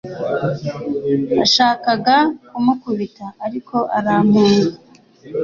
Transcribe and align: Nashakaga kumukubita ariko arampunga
Nashakaga 1.35 2.17
kumukubita 2.49 3.25
ariko 3.45 3.75
arampunga 3.97 4.69